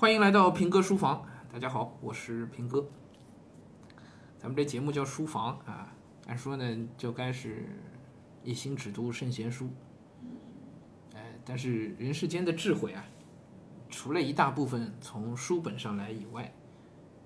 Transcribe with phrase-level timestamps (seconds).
[0.00, 2.88] 欢迎来到平哥书房，大家好，我是平哥。
[4.38, 5.92] 咱们这节目叫书房啊，
[6.26, 7.66] 按说呢就该是
[8.42, 9.68] 一心只读圣贤书，
[11.14, 13.04] 哎，但是人世间的智慧啊，
[13.90, 16.50] 除了一大部分从书本上来以外，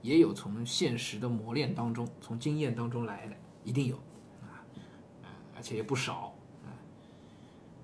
[0.03, 3.95] 也有从现实的磨练当中、从经验当中来的，一定有
[4.43, 4.67] 啊，
[5.23, 6.35] 啊，而且也不少
[6.65, 6.75] 啊。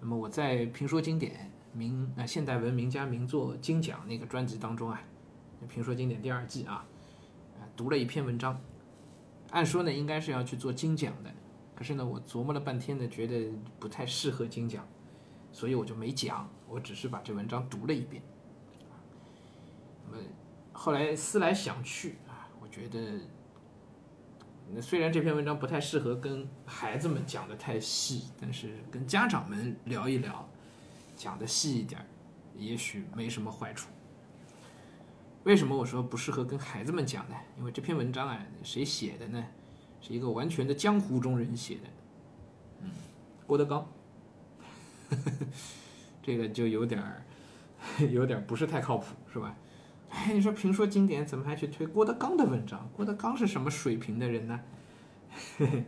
[0.01, 1.49] 那么我在评说经典。
[1.73, 5.01] 名啊，现代文名家名作精讲那个专辑当中啊，
[5.69, 6.87] 评说经典第二季啊，
[7.77, 8.61] 读了一篇文章，
[9.51, 11.31] 按说呢应该是要去做精讲的，
[11.75, 14.87] 可是呢我琢磨了半天呢，觉得不太适合精讲，
[15.53, 18.23] 所以我就没讲，我只是把这文章读了一遍。
[20.11, 20.23] 那么
[20.73, 30.49] 后来思来想去啊，我觉得，虽然这篇文章不太适合跟孩子们讲的太细，但是跟家长们聊一聊。
[31.21, 32.01] 讲的细一点，
[32.57, 33.91] 也许没什么坏处。
[35.45, 37.37] 为什么我说不适合跟孩子们讲呢？
[37.59, 39.45] 因为这篇文章啊，谁写的呢？
[40.01, 41.83] 是一个完全的江湖中人写的，
[42.81, 42.91] 嗯，
[43.47, 43.87] 郭德纲。
[46.23, 47.23] 这个就有点儿，
[48.11, 49.55] 有点不是太靠谱，是吧？
[50.09, 52.89] 哎，你说评说经典，怎么还去推郭德纲的文章？
[52.97, 54.59] 郭德纲是什么水平的人呢？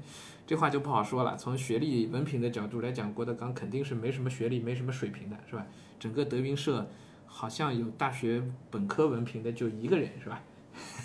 [0.47, 1.37] 这话就不好说了。
[1.37, 5.67] 从学历文凭的角度来讲，郭德纲肯定是没什么学历、没什么水平的，是吧？
[5.99, 6.91] 整个德云社
[7.27, 10.43] 好像有大学本科文凭的就一个人，是吧？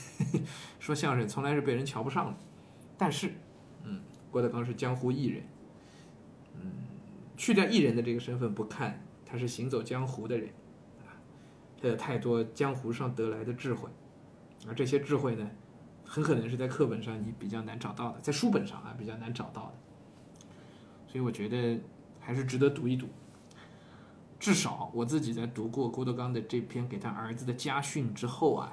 [0.79, 2.37] 说相声从来是被人瞧不上的。
[2.97, 3.31] 但是，
[3.83, 5.43] 嗯，郭德纲是江湖艺人，
[6.55, 6.71] 嗯，
[7.37, 10.49] 去掉艺人的这个身份不看，他是行走江湖的人
[11.05, 11.13] 啊，
[11.79, 13.87] 他有太多江湖上得来的智慧，
[14.67, 15.47] 而这些智慧呢？
[16.07, 19.73] 很可能是在课本上你比较难找到的，在书本上啊比较难找到的，
[21.05, 21.79] 所以我觉得
[22.19, 23.07] 还是值得读一读。
[24.39, 28.71] 至少我自己在读过郭德纲的这篇给他儿子的家训之后啊，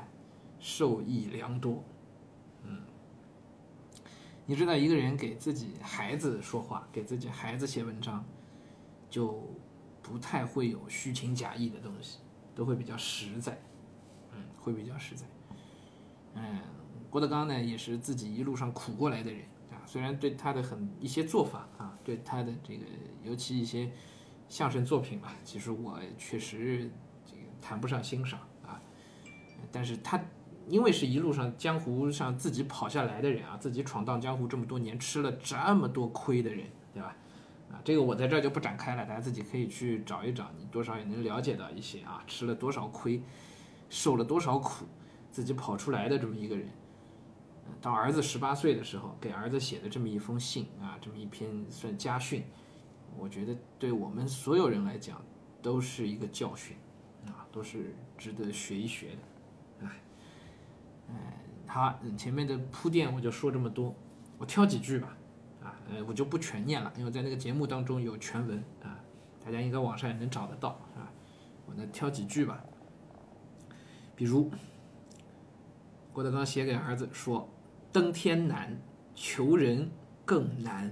[0.61, 1.83] 受益良多。
[2.63, 2.83] 嗯，
[4.47, 8.25] 你知道一个人给自己孩子说话，给自己孩子写文章，
[9.11, 9.43] 就
[10.03, 12.19] 不太会有虚情假意的东西，
[12.55, 13.59] 都会比较实在。
[14.33, 15.27] 嗯，会比较实在。
[16.35, 16.61] 嗯。
[17.15, 19.79] 郭德纲呢，也是自己一路上苦过来的人啊。
[19.87, 22.85] 虽然对他的很一些做法啊，对他的这个
[23.23, 23.89] 尤其一些
[24.49, 26.91] 相声作品吧，其实我确实
[27.25, 28.83] 这个谈不上欣赏啊。
[29.71, 30.21] 但是他
[30.69, 37.17] 因为是一路上江湖上自己跑下来的人啊，自己闯荡江湖这么多年，吃了这么多亏的人，对吧？
[37.71, 43.23] 啊，这个我在这儿就不展开了，大家自己可以去找一找，你多少也能了解到一些啊，吃了多少亏，
[43.89, 44.85] 受了多少苦，
[45.31, 46.69] 自己跑出来的这么一个人。
[47.81, 52.43] 到儿子十八岁的时候，给儿子写的这么一封信啊，这么一篇算家训，
[53.19, 55.23] 我觉得对我们所有人来讲
[55.61, 56.77] 都是一个教训
[57.27, 59.87] 啊，都是值得学一学的。
[59.87, 60.03] 哎，
[61.11, 61.17] 嗯，
[61.67, 63.95] 好，前面的铺垫我就说这么多，
[64.39, 65.17] 我挑几句吧，
[65.63, 68.99] 啊，呃，我就不全念了，因为在那个节目当中有全文啊，
[69.45, 71.13] 大家应该网上也能找得到啊，
[71.67, 72.65] 我呢挑几句吧，
[74.17, 74.51] 比如
[76.15, 77.47] 郭德纲写给儿子说。
[77.95, 78.77] 登天难，
[79.15, 79.89] 求人
[80.25, 80.91] 更难；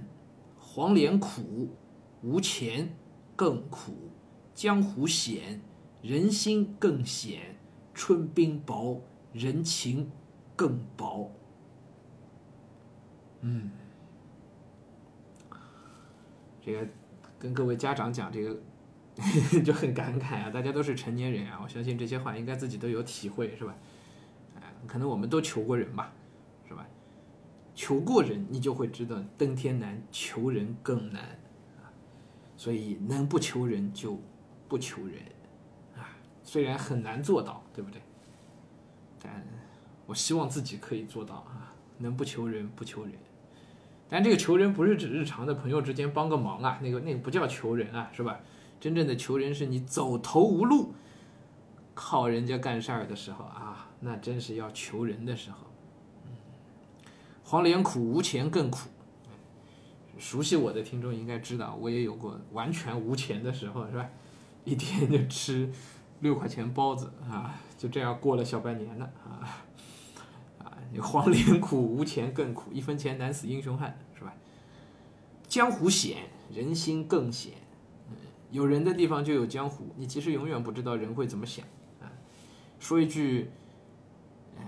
[0.57, 1.75] 黄连苦，
[2.21, 2.95] 无钱
[3.35, 3.91] 更苦；
[4.55, 5.59] 江湖险，
[6.01, 7.57] 人心更险；
[7.93, 9.01] 春冰薄，
[9.33, 10.09] 人情
[10.55, 11.29] 更薄。
[13.41, 13.69] 嗯，
[16.61, 16.87] 这个
[17.37, 18.57] 跟各位家长讲，这个
[19.61, 20.49] 就很感慨啊！
[20.49, 23.75] 大家都是成年人啊，我相信这些话应该自己都有体会，是吧？
[24.55, 26.13] 哎，可能我们都求过人吧。
[27.75, 31.23] 求过人，你就会知道登天难，求人更难
[31.77, 31.89] 啊！
[32.55, 34.19] 所以能不求人就
[34.67, 35.17] 不求人
[35.95, 36.15] 啊！
[36.43, 38.01] 虽然很难做到，对不对？
[39.19, 39.43] 但
[40.05, 41.73] 我希望自己可以做到啊！
[41.97, 43.13] 能不求人不求人，
[44.09, 48.39] 但这个求人不是指日常的朋友之间帮个忙啊，那个那个不叫求人啊，是吧？
[48.79, 50.93] 真正的求人是你走投无路，
[51.95, 55.57] 靠人家干事儿的时候啊，那真是要求人的时候。
[57.43, 58.89] 黄连苦，无钱更苦。
[60.17, 64.09] 熟悉我的听众应该知道，我也有过完全无钱的时候，是吧？
[64.63, 65.69] 一天就吃
[66.21, 69.59] 六块钱包子啊，就这样过了小半年了啊
[70.63, 70.77] 啊！
[71.01, 74.33] 黄连苦，无钱更苦，一分钱难死英雄汉，是吧？
[75.47, 77.53] 江湖险，人心更险。
[78.51, 81.65] 有人的地方就有江湖，你其实永远不知道人会怎么想
[81.99, 82.07] 啊。
[82.79, 83.49] 说一句，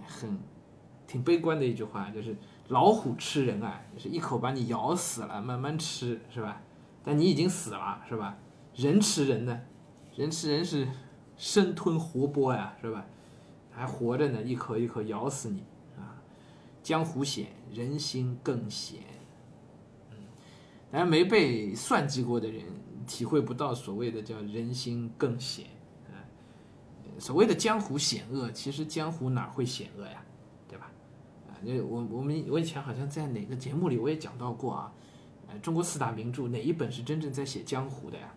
[0.07, 0.37] 很
[1.07, 2.35] 挺悲观的一句话，就是。
[2.69, 6.61] 老虎吃人啊，就是一口把你咬死了，慢慢吃，是吧？
[7.03, 8.37] 但你已经死了，是吧？
[8.75, 9.61] 人吃人呢，
[10.15, 10.87] 人吃人是
[11.37, 13.05] 生吞活剥呀，是吧？
[13.71, 15.63] 还活着呢，一口一口咬死你
[15.97, 16.15] 啊！
[16.81, 19.01] 江湖险，人心更险。
[20.11, 20.17] 嗯，
[20.89, 22.63] 当然没被算计过的人
[23.05, 25.65] 体会不到所谓的叫人心更险
[26.07, 26.17] 啊。
[27.19, 30.23] 所谓的江湖险恶，其实江湖哪会险恶呀？
[31.81, 34.93] 我我们我以前好像在哪个节目里我也讲到过啊。
[35.47, 38.33] 呃，中国四大名著哪一本是真正在写江湖的呀？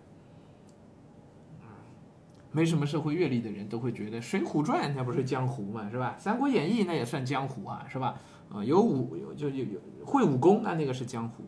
[2.50, 6.16] 没什么社会阅历的人都会觉得《水浒传》那不是江湖嘛，是吧？
[6.22, 8.18] 《三国演义》那也算江湖啊，是吧？
[8.50, 11.44] 啊，有武有就有有会武功，那那个是江湖，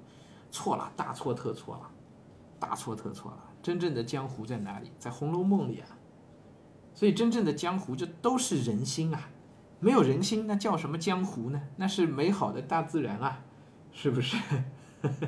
[0.50, 1.90] 错了，大错特错了，
[2.58, 3.44] 大错特错了。
[3.62, 4.90] 真正的江湖在哪里？
[4.98, 5.88] 在《红楼梦》里啊。
[6.94, 9.30] 所以真正的江湖就都是人心啊，
[9.80, 11.60] 没有人心那叫什么江湖呢？
[11.76, 13.42] 那是美好的大自然啊，
[13.92, 14.36] 是不是？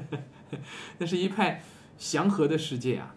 [0.99, 1.63] 那是一派
[1.97, 3.15] 祥和的世界啊。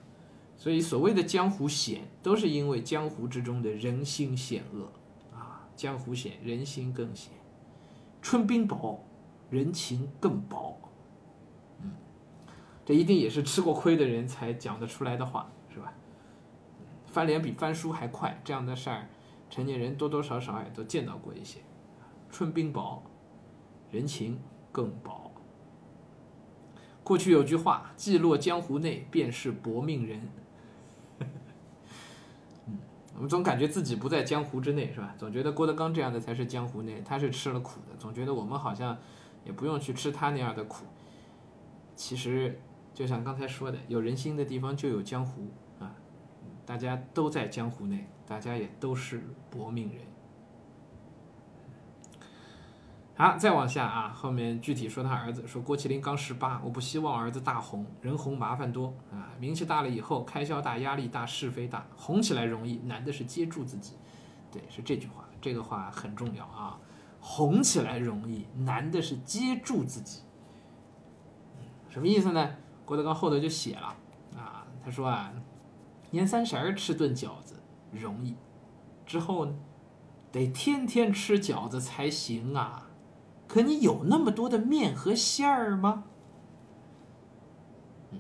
[0.58, 4.90] 所以，所谓的江湖险，都是因为江湖之中的人心险恶
[5.38, 5.68] 啊。
[5.76, 7.34] 江湖险，人心更险。
[8.22, 9.06] 春冰薄，
[9.50, 10.80] 人情更薄。
[11.82, 11.92] 嗯，
[12.86, 15.94] 这一定也是吃过亏的人才讲得出来的话，是吧？
[17.06, 19.08] 翻脸比翻书还快，这样的事儿，
[19.50, 21.59] 成年人多多少少也都见到过一些。
[22.30, 23.03] 春冰薄，
[23.92, 24.39] 人情
[24.71, 25.31] 更薄。
[27.03, 30.27] 过去有句话：“既落江湖内，便是薄命人。
[33.15, 35.13] ”我们总感觉自己不在江湖之内，是吧？
[35.18, 37.95] 总觉得郭德纲这样的才是江湖内，他是吃了苦的。
[37.98, 38.98] 总觉得我们好像
[39.45, 40.86] 也不用去吃他那样的苦。
[41.95, 42.59] 其实，
[42.94, 45.48] 就像刚才说的，有人心的地方就有江湖！
[46.65, 50.01] 大家都在江湖内，大家也都是薄命人。
[53.17, 63.94] 好，再往下啊，后面具体说他儿子，说郭麒麟刚十八，我不希望儿子大红，人红麻烦多啊，名气大了以后开销大，压力大，是非大，红起来容易，难的是接住自己。
[64.51, 66.77] 对，是这句话，这个话很重要啊，
[67.21, 70.21] 红起来容易，难的是接住自己。
[71.89, 72.56] 什么意思呢？
[72.83, 73.95] 郭德纲后头就写了
[74.35, 75.31] 啊，他说啊，
[76.15, 78.35] 年三十儿吃顿饺子容易，
[79.06, 79.53] 之后呢，
[80.31, 82.88] 得天天吃饺子才行啊。
[83.47, 86.06] 可你有那么多的面和馅儿吗？
[88.12, 88.19] 嗯，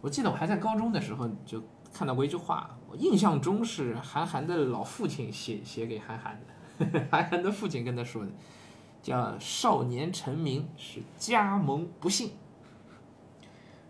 [0.00, 6.40] 我记得我还在高中的时候就看到过一句话，我印象中是韩寒的老父亲写写给韩寒
[6.78, 8.30] 的， 韩寒的父亲跟他说的，
[9.02, 12.30] 叫“少年成名是家盟不幸”。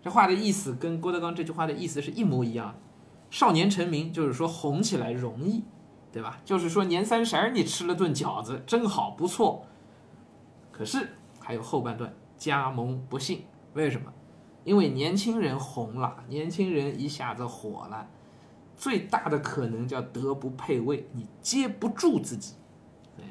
[0.07, 2.77] 这话的意思跟郭德纲这句话的意思是一模一样，
[3.29, 5.65] 少年成名就是说红起来容易。
[6.13, 6.41] 对吧？
[6.47, 9.67] 就是说年三十儿你吃了顿饺子，真好，不错。
[10.73, 11.11] 可是
[11.41, 13.45] 还有后半段，加盟不幸，
[13.75, 14.11] 为什么？
[14.65, 18.09] 因为年轻人红了，年轻人一下子火了，
[18.77, 22.55] 最大的可能叫德不配位，你接不住自己。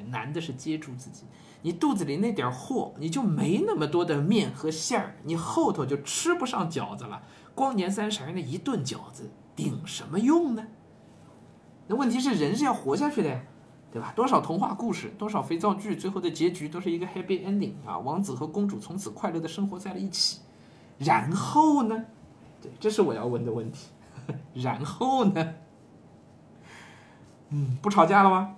[0.08, 1.24] 难的是接住自己，
[1.66, 7.20] 你肚子里那点货，你就没那么多的面和馅儿，你后头就吃不上饺子了。
[7.56, 10.64] 光年三十那一顿饺子，顶什么用呢？
[11.88, 13.42] 那问题是人是要活下去的呀，
[13.90, 14.12] 对吧？
[14.14, 20.38] 多少童话故事，多少肥皂剧，最后的结局都是一个 happy ending 啊，王子和公主从此快乐的生活在了一起。
[20.98, 22.04] 然后呢？
[22.62, 23.88] 对，这是我要问的问题。
[24.54, 25.54] 然后呢？
[27.48, 28.54] 嗯，不吵架了吗？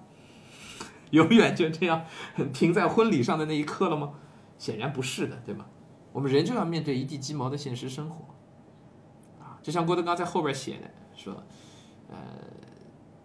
[1.13, 2.05] 永远就这样
[2.53, 4.13] 停在婚礼上的那一刻了吗？
[4.59, 5.67] 显然不是的，对吗？
[6.13, 8.35] 我们人就要面对一地鸡毛的现实生活。
[9.41, 11.43] 啊，就像郭德纲在后边写的说，
[12.09, 12.17] 呃。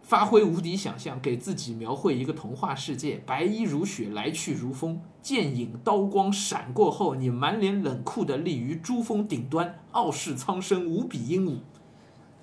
[0.06, 5.02] 发挥无敌想象，给自己描绘一个童话世界，白衣如雪，来去如风。
[5.22, 11.62] 剑影刀光闪过后，你满脸冷酷的立于珠峰顶端，傲视苍生，无比英武。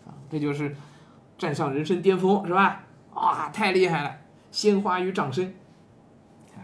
[0.06, 0.74] 啊，这就是
[1.36, 2.86] 站上人生巅峰，是吧？
[3.12, 4.16] 哇，太厉害了！
[4.50, 5.54] 鲜花与掌声。
[6.54, 6.60] 啊，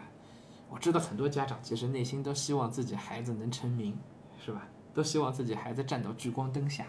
[0.70, 3.96] 我知道很多家长其实内心都希望自己孩子能成名，
[4.44, 4.68] 是吧？
[4.94, 6.86] 都希望自己孩子站到聚光灯下，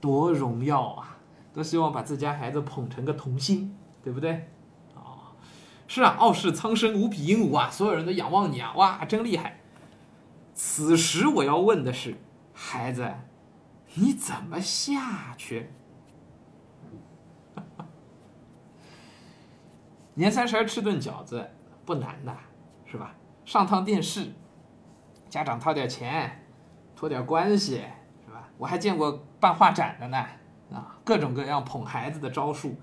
[0.00, 1.18] 多荣耀啊！
[1.52, 4.48] 都希望把自家孩子捧成个童星，对不对？
[4.94, 5.32] 啊，
[5.86, 7.70] 是啊，傲视苍生，无比英武啊！
[7.70, 8.72] 所有人都仰望你啊！
[8.74, 9.60] 哇，真厉害！
[10.54, 12.16] 此时我要问的是，
[12.52, 13.14] 孩子，
[13.94, 15.70] 你怎么下去？
[20.18, 21.48] 年三十吃顿饺子
[21.86, 22.36] 不难的，
[22.84, 23.14] 是吧？
[23.44, 24.32] 上趟电视，
[25.28, 26.44] 家长掏点钱，
[26.96, 27.84] 托点关系，
[28.26, 28.48] 是吧？
[28.58, 30.18] 我还见过办画展的呢。
[30.72, 32.74] 啊，各种各样捧孩子的招数，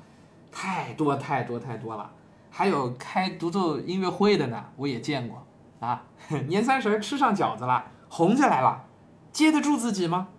[0.50, 2.10] 太多太多太多了。
[2.50, 5.46] 还有开独奏音乐会的呢，我也见过。
[5.82, 6.06] 啊，
[6.48, 8.86] 年三十吃上饺子了，红起来了，
[9.34, 10.30] 接得住自己吗？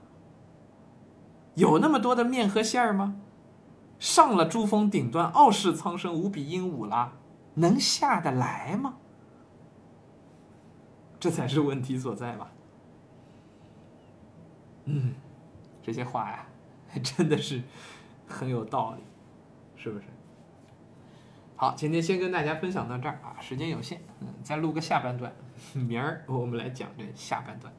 [1.56, 3.16] 有那么多的面和馅儿吗？
[3.98, 7.12] 上了珠峰顶端，傲视苍生，无比英武啦，
[7.54, 8.96] 能下得来吗？
[11.18, 12.52] 这才是问题所在吧。
[14.84, 15.14] 嗯，
[15.82, 16.46] 这些话呀，
[17.02, 17.62] 真的是
[18.28, 19.02] 很有道理，
[19.76, 20.04] 是不是？
[21.56, 25.34] 好，今天先跟大家分享到这儿啊，时间有限，嗯，再录个下半段，
[25.72, 27.72] 明儿我们来讲这下半段。